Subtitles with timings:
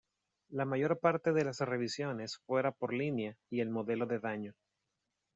[0.49, 4.55] La mayor parte de las revisiones fuera por línea y el modelo de daño.